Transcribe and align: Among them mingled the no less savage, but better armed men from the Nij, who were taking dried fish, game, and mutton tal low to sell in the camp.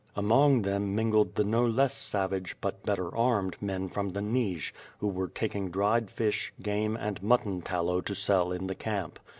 Among 0.15 0.63
them 0.63 0.95
mingled 0.95 1.35
the 1.35 1.43
no 1.43 1.63
less 1.63 1.93
savage, 1.93 2.55
but 2.59 2.81
better 2.81 3.15
armed 3.15 3.61
men 3.61 3.87
from 3.87 4.09
the 4.09 4.19
Nij, 4.19 4.71
who 4.97 5.07
were 5.07 5.27
taking 5.27 5.69
dried 5.69 6.09
fish, 6.09 6.51
game, 6.59 6.95
and 6.97 7.21
mutton 7.21 7.61
tal 7.61 7.83
low 7.83 8.01
to 8.01 8.15
sell 8.15 8.51
in 8.51 8.65
the 8.65 8.73
camp. 8.73 9.19